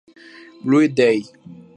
[0.63, 1.21] Blue Day".